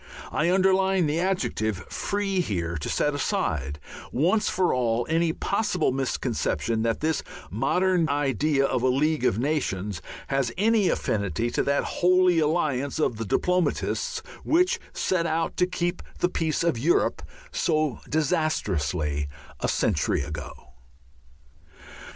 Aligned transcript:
I 0.31 0.49
underline 0.49 1.05
the 1.05 1.19
adjective 1.19 1.85
"Free" 1.87 2.39
here 2.39 2.75
to 2.75 2.89
set 2.89 3.13
aside, 3.13 3.77
once 4.11 4.49
for 4.49 4.73
all, 4.73 5.05
any 5.11 5.31
possible 5.31 5.91
misconception 5.91 6.81
that 6.81 7.01
this 7.01 7.21
modern 7.51 8.09
idea 8.09 8.65
of 8.65 8.81
a 8.81 8.87
League 8.87 9.23
of 9.23 9.37
Nations 9.37 10.01
has 10.29 10.51
any 10.57 10.89
affinity 10.89 11.51
to 11.51 11.61
that 11.61 11.83
Holy 11.83 12.39
Alliance 12.39 12.97
of 12.97 13.17
the 13.17 13.25
diplomatists, 13.25 14.23
which 14.43 14.79
set 14.91 15.27
out 15.27 15.55
to 15.57 15.67
keep 15.67 16.01
the 16.17 16.29
peace 16.29 16.63
of 16.63 16.79
Europe 16.79 17.21
so 17.51 17.99
disastrously 18.09 19.27
a 19.59 19.67
century 19.67 20.23
ago. 20.23 20.51